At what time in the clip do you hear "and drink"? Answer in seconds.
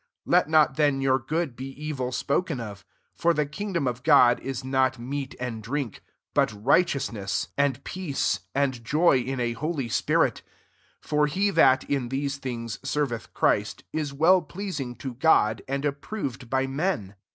5.39-6.01